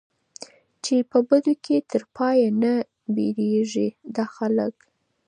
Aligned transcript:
ځي 0.83 0.97
په 1.09 1.17
بدو 1.27 1.53
کي 1.65 1.77
تر 1.91 2.01
پايه 2.15 2.47
نه 2.61 2.73
بېرېږي 3.15 3.87
دا 4.15 4.25
خلک 4.35 4.75